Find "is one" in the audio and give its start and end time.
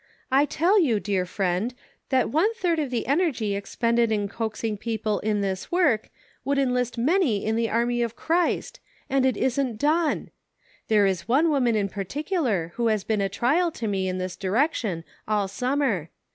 11.05-11.51